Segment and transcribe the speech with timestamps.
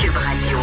[0.00, 0.58] Cube Radio.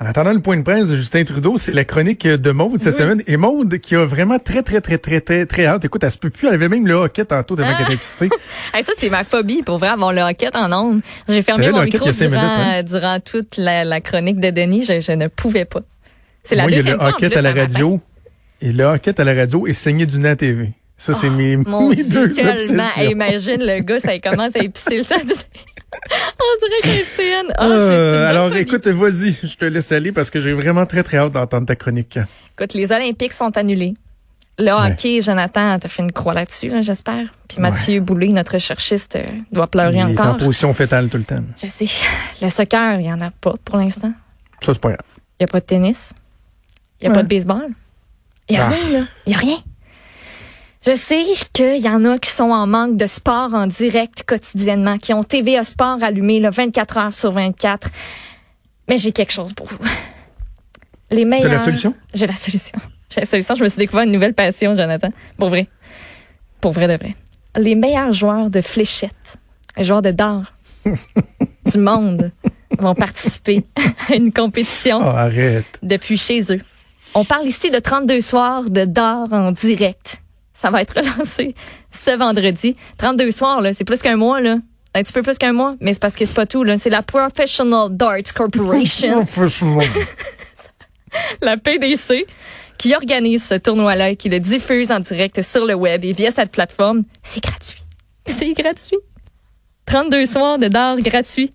[0.00, 2.96] En attendant le point de presse de Justin Trudeau, c'est la chronique de Maude cette
[2.96, 3.22] semaine.
[3.26, 5.84] Et Maude qui a vraiment très, très, très, très, très, très hâte.
[5.84, 6.48] Écoute, elle se peut plus.
[6.48, 8.30] Elle avait même le hockey tantôt tellement qu'elle était excitée.
[8.72, 11.02] Hey, ça, c'est ma phobie, pour vrai, avoir le hockey en ondes.
[11.28, 12.82] J'ai fermé mon micro durant, minutes, hein?
[12.82, 14.84] durant toute la, la chronique de Denis.
[14.84, 15.80] Je, je ne pouvais pas.
[16.42, 17.60] C'est la Moi, il y a deuxième le fois, hockey plus, à la matin.
[17.72, 18.00] radio.
[18.62, 20.72] Et le hockey à la radio est saigné du nez à TV.
[20.96, 24.98] Ça, c'est mes, Oh, Mon mes Dieu, deux imagine le gars, ça commence à épicer
[24.98, 25.14] le sang.
[26.42, 27.46] On dirait CN.
[27.58, 28.60] Oh, Euh, alors, phobie.
[28.60, 31.76] écoute, vas-y, je te laisse aller parce que j'ai vraiment très, très hâte d'entendre ta
[31.76, 32.18] chronique.
[32.58, 33.94] Écoute, les Olympiques sont annulés.
[34.58, 37.28] Le hockey, Jonathan, t'as fait une croix là-dessus, là, j'espère.
[37.48, 40.36] Puis Mathieu Boulay, notre cherchiste, euh, doit pleurer Il est en encore.
[40.36, 41.42] position fétale tout le temps.
[41.62, 41.86] Je sais.
[42.42, 44.12] Le soccer, il n'y en a pas pour l'instant.
[44.60, 45.00] Ça, c'est pas grave.
[45.38, 46.12] Il n'y a pas de tennis.
[47.00, 47.16] Il n'y a Ouais.
[47.16, 47.68] pas de baseball.
[48.50, 48.68] Il n'y a Ah.
[48.68, 49.06] rien, là.
[49.26, 49.56] Il n'y a rien.
[50.86, 54.96] Je sais qu'il y en a qui sont en manque de sport en direct quotidiennement,
[54.96, 57.90] qui ont TVA Sport allumé là, 24 heures sur 24.
[58.88, 59.78] Mais j'ai quelque chose pour vous.
[61.10, 61.52] Les T'as meilleurs...
[61.52, 61.94] la solution?
[62.14, 62.78] J'ai la solution.
[63.10, 63.54] J'ai la solution.
[63.56, 65.10] Je me suis découvert une nouvelle passion, Jonathan.
[65.36, 65.66] Pour vrai.
[66.62, 67.14] Pour vrai de vrai.
[67.56, 69.36] Les meilleurs joueurs de fléchettes,
[69.76, 70.54] les joueurs de dard
[70.86, 72.32] du monde
[72.78, 73.66] vont participer
[74.08, 75.78] à une compétition Oh, arrête.
[75.82, 76.60] depuis chez eux.
[77.14, 80.22] On parle ici de 32 soirs de d'art en direct.
[80.60, 81.54] Ça va être relancé
[81.90, 82.76] ce vendredi.
[82.98, 84.58] 32 soirs, là, c'est plus qu'un mois, là.
[84.94, 86.76] Un petit peu plus qu'un mois, mais c'est parce que c'est pas tout, là.
[86.76, 89.24] C'est la Professional Darts Corporation,
[91.42, 92.26] la PDC,
[92.76, 96.30] qui organise ce tournoi-là et qui le diffuse en direct sur le web et via
[96.30, 97.02] cette plateforme.
[97.22, 97.82] C'est gratuit.
[98.26, 98.98] C'est gratuit.
[99.86, 101.50] 32 soirs de d'art gratuits.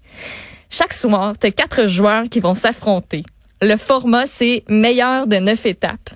[0.69, 3.23] Chaque soir, tu as quatre joueurs qui vont s'affronter.
[3.61, 6.09] Le format, c'est meilleur de neuf étapes.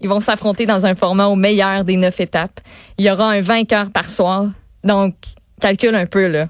[0.00, 2.60] Ils vont s'affronter dans un format au meilleur des neuf étapes.
[2.98, 4.46] Il y aura un vainqueur par soir.
[4.84, 5.14] Donc,
[5.60, 6.48] calcule un peu, là.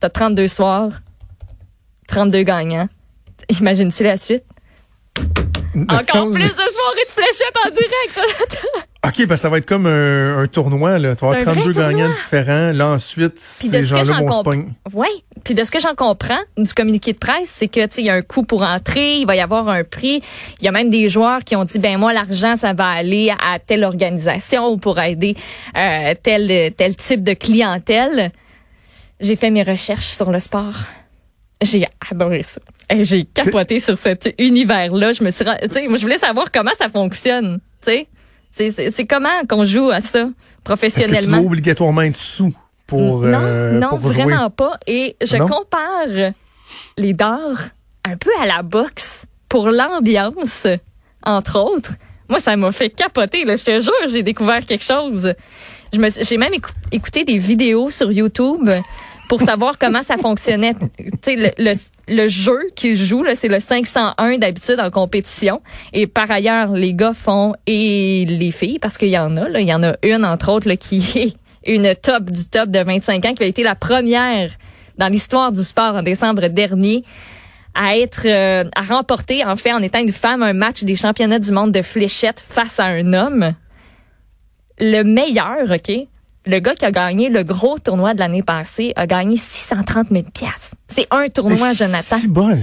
[0.00, 0.90] T'as 32 soirs,
[2.08, 2.88] 32 gagnants.
[3.48, 4.44] Imagines-tu la suite?
[5.82, 8.86] Encore plus de soirées de fléchettes en direct, Jonathan.
[9.06, 10.98] OK, ben ça va être comme un, un tournoi.
[10.98, 11.14] Là.
[11.14, 12.72] Tu vas avoir un vrai 32 gagnants différents.
[12.72, 14.68] Là, ensuite, Puis ces gens-là vont se comprends, pogner.
[14.94, 15.08] ouais.
[15.44, 18.06] Puis de ce que j'en comprends du communiqué de presse, c'est que tu sais, il
[18.06, 20.22] y a un coût pour entrer, il va y avoir un prix.
[20.60, 23.30] Il y a même des joueurs qui ont dit ben moi l'argent ça va aller
[23.30, 25.36] à telle organisation pour aider
[25.76, 28.30] euh, tel tel type de clientèle.
[29.20, 30.74] J'ai fait mes recherches sur le sport.
[31.64, 32.60] J'ai adoré ça.
[33.00, 35.12] J'ai capoté sur cet univers-là.
[35.12, 37.60] Je me suis, ren- tu sais, moi je voulais savoir comment ça fonctionne.
[37.86, 38.06] Tu
[38.52, 41.38] sais, c'est comment qu'on joue à ça Est-ce que tu professionnellement?
[41.38, 42.52] obligatoirement être sous
[42.86, 44.24] pour, non, euh, non, pour jouer?
[44.24, 44.78] vraiment pas.
[44.86, 45.46] Et je Non?
[45.48, 46.32] compare
[46.96, 47.62] les dards
[48.04, 50.66] un peu à la boxe pour l'ambiance,
[51.24, 51.92] entre autres.
[52.28, 53.44] Moi, ça m'a fait capoter.
[53.44, 53.56] Là.
[53.56, 55.34] Je te jure, j'ai découvert quelque chose.
[55.92, 58.68] Je me J'ai même écou- écouté des vidéos sur YouTube
[59.28, 60.74] pour savoir comment ça fonctionnait.
[61.26, 61.72] Le, le,
[62.08, 65.62] le jeu qu'ils jouent, c'est le 501 d'habitude en compétition.
[65.92, 69.48] Et par ailleurs, les gars font et les filles, parce qu'il y en a.
[69.58, 71.34] Il y en a une, entre autres, là, qui est
[71.66, 74.50] une top du top de 25 ans, qui a été la première
[74.98, 77.02] dans l'histoire du sport en décembre dernier
[77.74, 81.40] à être euh, à remporter en fait en étant une femme un match des championnats
[81.40, 83.54] du monde de fléchettes face à un homme.
[84.78, 86.08] Le meilleur, OK,
[86.46, 90.24] le gars qui a gagné le gros tournoi de l'année passée a gagné 630 000
[90.32, 90.76] piastres.
[90.88, 92.18] C'est un tournoi, Mais Jonathan.
[92.18, 92.58] si bol.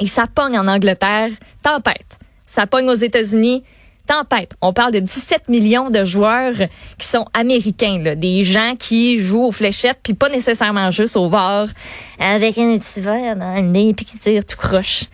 [0.00, 1.30] Et ça pogne en Angleterre,
[1.62, 2.18] tempête.
[2.46, 3.64] Ça pogne aux États-Unis,
[4.06, 4.52] tempête.
[4.60, 6.54] On parle de 17 millions de joueurs
[6.98, 11.28] qui sont américains, là, des gens qui jouent aux fléchettes, puis pas nécessairement juste au
[11.28, 11.68] bord,
[12.18, 15.04] avec un petit verre dans le nez, puis qui tirent tout croche.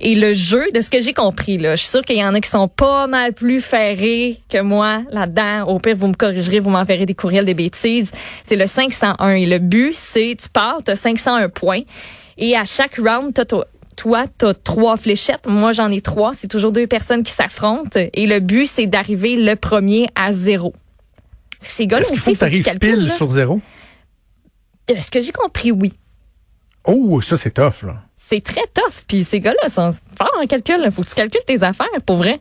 [0.00, 2.34] Et le jeu, de ce que j'ai compris, là, je suis sûre qu'il y en
[2.34, 5.64] a qui sont pas mal plus ferrés que moi là-dedans.
[5.68, 8.10] Au pire, vous me corrigerez, vous m'enverrez des courriels, des bêtises.
[8.46, 9.30] C'est le 501.
[9.30, 11.82] Et le but, c'est, tu pars, tu as 501 points.
[12.38, 13.32] Et à chaque round,
[13.96, 15.46] toi, t'as trois fléchettes.
[15.46, 16.34] Moi, j'en ai trois.
[16.34, 17.98] C'est toujours deux personnes qui s'affrontent.
[18.12, 20.74] Et le but, c'est d'arriver le premier à zéro.
[21.66, 23.10] Ces gars-là Est-ce qu'il aussi, faut que tu pile là.
[23.10, 23.60] sur zéro?
[24.90, 25.92] Euh, Ce que j'ai compris, oui.
[26.84, 28.02] Oh, ça, c'est tough, là.
[28.34, 29.04] C'est très tough.
[29.06, 30.90] Puis ces gars-là sont forts en calcul.
[30.90, 32.40] Faut que tu calcules tes affaires, pour vrai.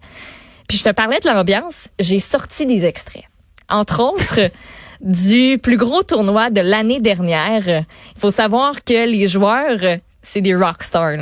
[0.67, 1.87] Puis je te parlais de l'ambiance.
[1.99, 3.23] J'ai sorti des extraits.
[3.69, 4.39] Entre autres,
[5.01, 7.67] du plus gros tournoi de l'année dernière.
[7.67, 11.17] Il faut savoir que les joueurs, c'est des rockstars.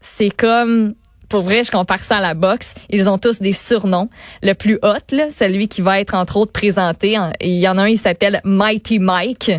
[0.00, 0.94] C'est comme...
[1.30, 2.74] Pour vrai, je compare ça à la boxe.
[2.90, 4.08] Ils ont tous des surnoms.
[4.42, 7.82] Le plus hot, celui qui va être entre autres présenté, en- il y en a
[7.84, 9.50] un, il s'appelle Mighty Mike.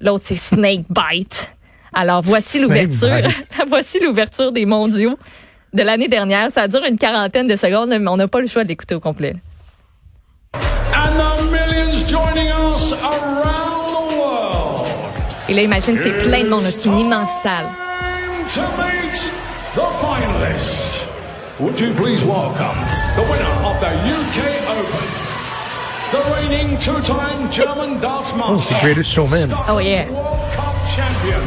[0.00, 1.56] L'autre, c'est Snake Bite.
[1.92, 3.16] Alors, voici l'ouverture.
[3.16, 3.36] Bite.
[3.68, 5.16] voici l'ouverture des mondiaux
[5.72, 6.50] de l'année dernière.
[6.50, 9.00] Ça dure une quarantaine de secondes, mais on n'a pas le choix de l'écouter au
[9.00, 9.34] complet.
[10.92, 14.88] and the millions joining us around the world.
[15.48, 16.62] Et là, imagine, c'est plein de monde.
[16.68, 17.66] C'est une immense salle.
[18.54, 19.30] To the meet
[19.74, 21.06] the finalists.
[21.60, 22.78] Would you please welcome
[23.16, 25.06] the winner of the UK Open,
[26.10, 29.50] the reigning two-time German darts Oh, c'est master, Greatest Showman.
[29.68, 30.08] Oh, yeah.
[30.10, 31.42] World Cup champion,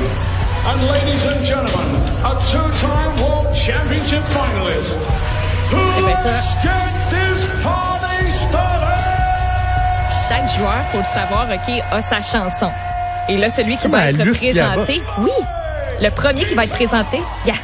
[0.65, 1.89] and ladies and gentlemen,
[2.23, 4.97] a two-time World Championship finalist.
[5.71, 10.09] ben, ça- Let's get this party started!
[10.27, 12.71] Chaque joueur, faut le savoir, OK, a sa chanson.
[13.29, 15.31] Et là, celui qui Comme va à être présenté, oui,
[16.01, 17.55] le premier qui va être présenté, yeah.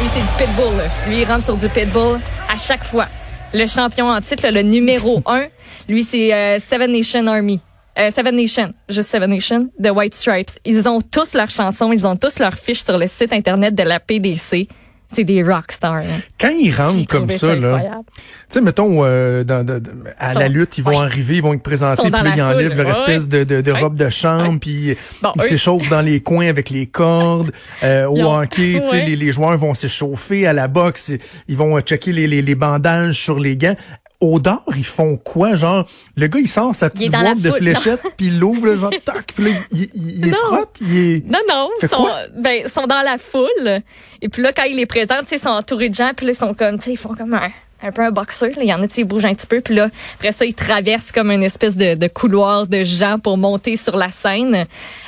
[0.00, 0.76] Lui, c'est du pitbull.
[0.76, 0.84] là.
[1.06, 2.20] Lui, il rentre sur du pitbull
[2.52, 3.06] à chaque fois.
[3.52, 5.44] Le champion en titre, là, le numéro un,
[5.88, 7.60] lui, c'est euh, Seven Nation Army.
[7.98, 10.50] Euh, Seven Nation, juste Seven Nation, The White Stripes.
[10.64, 13.82] Ils ont tous leurs chansons, ils ont tous leurs fiches sur le site internet de
[13.82, 14.68] la PDC.
[15.10, 15.94] C'est des rockstars.
[15.94, 16.20] hein.
[16.38, 18.12] Quand ils rentrent comme trouvé ça, là, tu
[18.50, 19.82] sais, mettons, euh, dans, dans-
[20.18, 22.90] à Sont- la lutte, ils vont arriver, ils vont être présentés, puis ils enlèvent leur
[22.90, 26.48] espèce de, de, de robe de chambre, puis Bon, ils eux- s'échauffent dans les coins
[26.48, 27.52] avec les cordes.
[27.84, 30.46] Euh, au Ils ont- hockey, tu sais, les, les joueurs vont s'échauffer.
[30.46, 31.10] À la boxe,
[31.48, 33.76] ils vont checker les, les, les bandages sur les gants.
[34.20, 35.54] Au dard, ils font quoi?
[35.54, 38.90] Genre, le gars, il sort sa Il petite boîte de fléchettes, puis il l'ouvre, genre,
[39.04, 41.24] tac, puis là, il, il, il frotte, il est...
[41.24, 43.80] Non, non, ils sont, ben, sont dans la foule.
[44.20, 46.10] Et puis là, quand ils les sais, ils sont entourés de gens.
[46.16, 47.50] Puis là, ils sont comme, tu sais, ils font comme un,
[47.82, 48.50] un peu un boxeur.
[48.50, 48.62] là.
[48.62, 49.60] Il y en a, tu sais, ils bougent un petit peu.
[49.60, 53.38] Puis là, après ça, ils traversent comme une espèce de, de couloir de gens pour
[53.38, 54.66] monter sur la scène.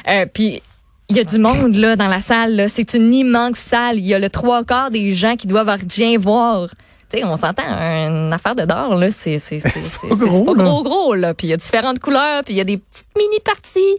[0.08, 0.62] Euh, puis
[1.08, 2.54] il y a du monde là dans la salle.
[2.54, 2.68] là.
[2.68, 3.98] C'est une immense salle.
[3.98, 6.68] Il y a le trois quarts des gens qui doivent rien voir.
[7.10, 10.44] Tu sais, on s'entend, une affaire de d'or, là, c'est, c'est, c'est, c'est, pas gros,
[10.44, 11.34] pas gros, gros, là.
[11.34, 13.98] Puis il y a différentes couleurs, puis il y a des petites mini-parties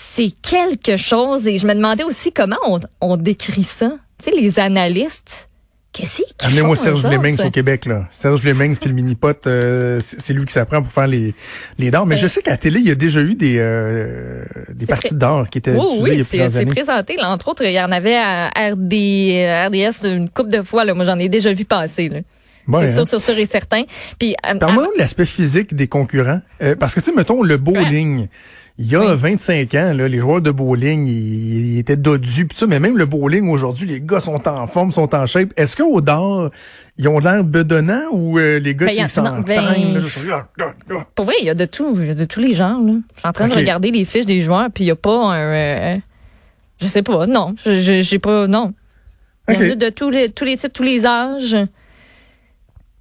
[0.00, 1.46] c'est quelque chose.
[1.46, 3.92] Et je me demandais aussi comment on, on décrit ça.
[4.18, 5.48] Tu sais, les analystes,
[5.92, 7.46] qu'est-ce qu'ils Amenez-moi Serge autres?
[7.46, 8.06] au Québec, là.
[8.10, 11.34] Serge Lemmings puis le mini-pot, euh, c'est lui qui s'apprend pour faire les,
[11.78, 12.06] les dards.
[12.06, 15.14] Mais je sais qu'à la télé, il y a déjà eu des, euh, des parties
[15.14, 17.16] d'art qui étaient Oui, il oui, a c'est présenté.
[17.16, 20.84] Là, entre autres, il y en avait à RD, euh, RDS une couple de fois.
[20.84, 20.94] Là.
[20.94, 22.08] Moi, j'en ai déjà vu passer.
[22.08, 22.20] Là.
[22.68, 23.06] Ouais, c'est hein.
[23.06, 23.82] sûr, sûr, sûr et certain.
[24.18, 26.40] Puis, euh, Parle-moi de l'aspect physique des concurrents.
[26.62, 28.28] Euh, parce que, tu sais, mettons, le bowling,
[28.82, 29.06] il y a Oui.
[29.14, 32.96] 25 ans, là, les joueurs de bowling, ils, ils étaient dodus, pis ça, mais même
[32.96, 35.50] le bowling aujourd'hui, les gars sont en forme, sont en shape.
[35.58, 36.50] Est-ce qu'au dard,
[36.96, 39.42] ils ont l'air bedonnants ou euh, les gars, Ben, ils s'entraînent?
[39.44, 41.94] ben- pour vrai, il y a de tout.
[42.00, 42.80] Il y a de tous les genres.
[42.82, 42.92] Là.
[43.14, 45.34] Je suis en train de regarder les fiches des joueurs, puis il n'y a pas
[45.34, 45.38] un...
[45.38, 45.96] euh,
[46.80, 47.54] je sais pas, non.
[47.66, 48.46] J'ai pas...
[48.46, 48.72] Non.
[49.48, 51.56] Il y en a de tous les, tous les types, tous les âges.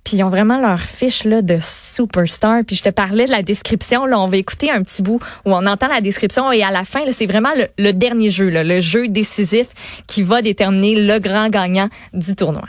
[0.09, 2.63] Puis ils ont vraiment leur fiche là, de superstar.
[2.65, 4.07] Puis je te parlais de la description.
[4.07, 6.83] Là, on va écouter un petit bout où on entend la description et à la
[6.83, 9.67] fin, là, c'est vraiment le, le dernier jeu, là, le jeu décisif
[10.07, 12.63] qui va déterminer le grand gagnant du tournoi.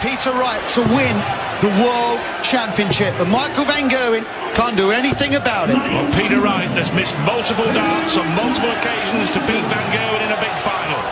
[0.00, 1.16] Peter Wright to win
[1.62, 3.10] the World Championship.
[3.18, 4.22] And Michael Van Gerwen
[4.54, 5.74] can't do anything about it.
[5.74, 10.30] Well, Peter Wright has missed multiple darts on multiple occasions to beat Van Gerwen in
[10.30, 11.02] a big final.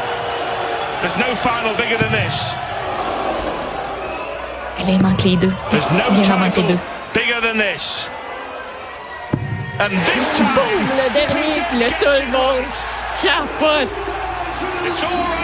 [1.02, 2.69] There's no final bigger than this.
[4.80, 5.52] Elle il manque les deux.
[5.72, 6.78] Il en manque les deux.
[7.12, 8.08] bigger than this.
[9.78, 12.64] And this time, Le dernier, puis là, tout le monde
[13.22, 13.88] capote.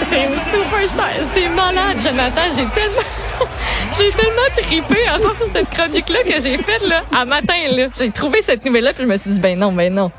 [0.02, 1.10] C'est une superstar.
[1.22, 2.42] C'est malade, Jonathan.
[2.50, 3.46] J'ai tellement,
[3.98, 7.88] j'ai tellement trippé à faire cette chronique-là que j'ai faite, là, à matin, là.
[7.98, 10.10] J'ai trouvé cette nouvelle-là, puis je me suis dit, ben non, ben non.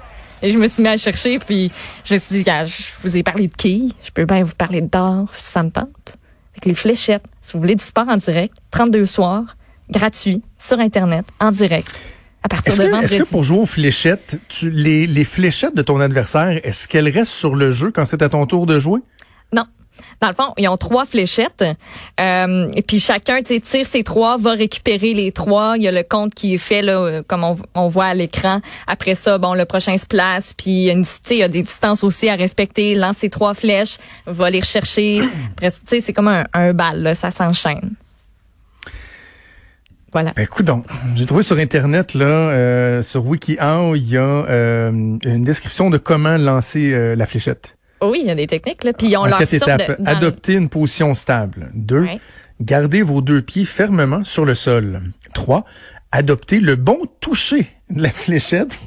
[0.42, 1.72] Et je me suis mis à chercher, puis
[2.04, 3.96] je me suis dit, gars, je vous ai parlé de qui?
[4.04, 6.17] Je peux bien vous parler de d'or, si ça me tente.
[6.58, 7.24] Avec les fléchettes.
[7.44, 9.56] Si vous voulez du sport en direct, 32 soirs,
[9.92, 11.88] gratuit, sur Internet, en direct,
[12.42, 13.14] à partir Est-ce de que, vendredi.
[13.16, 17.10] est-ce que pour jouer aux fléchettes, tu, les, les fléchettes de ton adversaire, est-ce qu'elles
[17.10, 19.02] restent sur le jeu quand c'est à ton tour de jouer?
[19.54, 19.66] Non.
[20.22, 21.64] Dans le fond, ils ont trois fléchettes.
[22.20, 25.76] Euh, et puis chacun tu sais, tire ses trois, va récupérer les trois.
[25.78, 28.14] Il y a le compte qui est fait là, euh, comme on, on voit à
[28.14, 28.62] l'écran.
[28.88, 30.54] Après ça, bon, le prochain se place.
[30.58, 32.96] Puis il y a une- il y a des distances aussi à respecter.
[32.96, 35.22] Lance ses trois flèches, va les rechercher.
[35.52, 37.94] Après, tu sais, c'est comme un, un bal, là, ça s'enchaîne.
[40.14, 40.32] Voilà.
[40.36, 40.86] Ben, écoute donc,
[41.16, 45.98] j'ai trouvé sur Internet, là, euh, sur WikiHow, il y a euh, une description de
[45.98, 47.77] comment lancer euh, la fléchette.
[48.02, 48.94] Oui, il y a des techniques là.
[48.94, 50.00] Puis ont En leur quatre étapes.
[50.02, 51.72] de, le- une position stable.
[51.74, 52.20] Deux, Ouais.
[52.62, 55.02] gardez vos deux pieds fermement sur le sol.
[55.34, 55.66] Trois,
[56.12, 58.80] adopter le bon toucher de la fléchette.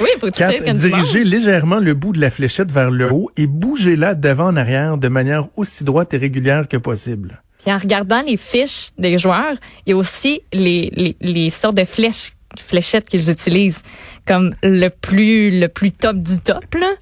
[0.00, 3.30] Oui, faut que tu Quatre, dirigez légèrement le bout de la fléchette vers le haut
[3.38, 7.42] et bougez-la d'avant en arrière de manière aussi droite et régulière que possible.
[7.58, 9.54] Puis en regardant les fiches des joueurs,
[9.86, 13.80] il y a aussi les, les, les sortes de flèches, fléchettes qu'ils utilisent.
[14.26, 16.92] Comme le plus, le plus top du top, là.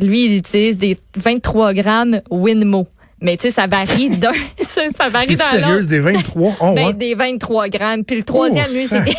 [0.00, 2.86] Lui, il utilise des 23 grammes Winmo.
[3.22, 4.32] Mais tu sais, ça varie d'un,
[4.96, 6.56] ça, varie dans sérieuse des 23?
[6.60, 6.92] Oh, Ben, ouais.
[6.94, 8.04] des 23 grammes.
[8.04, 9.14] Puis le troisième, Oh, lui, c'est des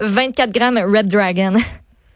[0.00, 1.54] 24 grammes Red Dragon.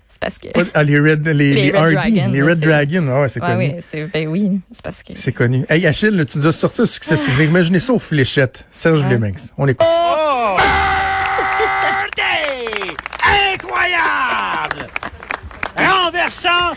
[0.08, 0.48] C'est parce que.
[0.74, 3.40] Ah, les Red, les, Les les Red RD, Dragon, les Red Dragon, ah ouais, c'est
[3.42, 3.64] Ouais, connu.
[3.68, 5.12] oui, c'est, ben oui, c'est parce que.
[5.14, 5.64] C'est connu.
[5.68, 7.16] Hey, Achille, là, tu nous as sorti un succès Ah.
[7.18, 7.48] souvenir.
[7.50, 8.64] Imaginez ça aux fléchettes.
[8.70, 9.52] Serge Leminx.
[9.58, 9.86] On écoute.
[12.16, 12.64] Birthday!
[13.52, 14.88] Incroyable!
[15.76, 16.74] Renversant,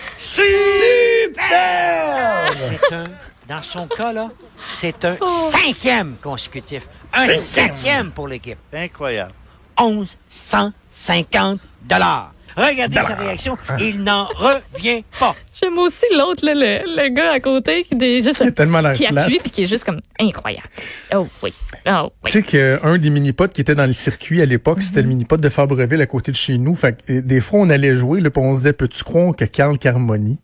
[2.55, 3.03] C'est un,
[3.47, 4.29] dans son cas, là,
[4.71, 6.87] c'est un cinquième consécutif.
[7.13, 8.57] Un septième pour l'équipe.
[8.73, 9.33] Incroyable.
[9.79, 12.33] 1150 dollars.
[12.57, 15.33] Regardez sa réaction, il n'en revient pas.
[15.57, 18.81] J'aime aussi l'autre, là, le, le gars à côté qui, est juste, Qui a tellement
[18.81, 20.67] l'air qui appuie puis qui est juste comme incroyable.
[21.15, 21.53] Oh oui.
[21.87, 22.11] Oh oui.
[22.25, 24.81] Tu sais qu'un des mini-pots qui était dans le circuit à l'époque, Mhm.
[24.83, 26.75] c'était le mini-pot de Fabreville à côté de chez nous.
[26.75, 29.33] Fait que, euh, des fois, on allait jouer, là, puis on se disait, peux-tu croire
[29.33, 30.37] que Carl Carmoni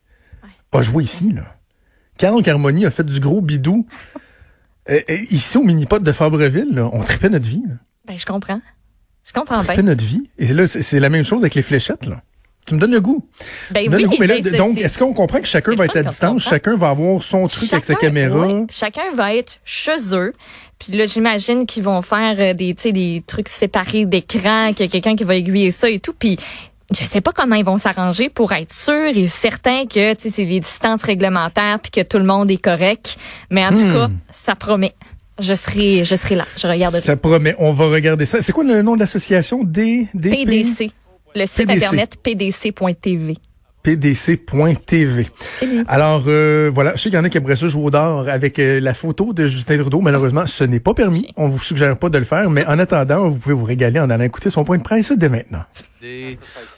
[0.72, 1.44] a joué ici, là?
[2.18, 3.86] Carl Carmoni a fait du gros bidou.
[4.90, 7.62] Euh, ici, au mini-pot de Fabreville, là, on tripait notre vie.
[7.68, 7.74] Là.
[8.06, 8.62] Ben, je comprends.
[9.26, 9.68] Je comprends On bien.
[9.68, 10.30] tripait notre vie.
[10.38, 12.22] Et là, c'est la même chose avec les fléchettes, là.
[12.66, 13.28] Tu me donnes le goût.
[13.72, 14.16] Ben Tu me donnes oui, le goût.
[14.22, 16.92] Mais là, ben, donc, est-ce qu'on comprend que chacun va être à distance, chacun va
[16.92, 18.48] avoir son truc avec sa caméra?
[18.70, 20.34] chacun va être chez eux.
[20.80, 24.92] Puis là, j'imagine qu'ils vont faire euh, des, des trucs séparés d'écran, qu'il y a
[24.92, 26.14] quelqu'un qui va aiguiller ça et tout.
[26.14, 26.38] Puis
[26.92, 30.30] je sais pas comment ils vont s'arranger pour être sûr et certain que tu sais,
[30.30, 33.18] c'est les distances réglementaires puis que tout le monde est correct.
[33.52, 34.94] Mais en tout cas, ça promet.
[35.40, 36.46] Je serai, je serai là.
[36.58, 37.02] Je regarderai.
[37.02, 37.06] Hmm.
[37.06, 37.56] Ça promet.
[37.60, 38.42] On va regarder ça.
[38.42, 39.64] C'est quoi le nom de l'association?
[39.64, 40.92] D, D, PDC.
[41.36, 41.76] Le site PDC.
[41.76, 43.36] internet pdc.tv.
[43.84, 45.28] pdc.tv.
[45.88, 48.28] Alors euh, voilà, je sais qu'il y en a qui aimeraient ça jouer au dard
[48.30, 50.02] avec euh, la photo de Justin Trudeau.
[50.02, 51.32] Malheureusement, ce n'est pas permis.
[51.36, 54.10] On vous suggère pas de le faire, mais en attendant, vous pouvez vous régaler en
[54.10, 55.64] allant écouter son point de presse dès maintenant.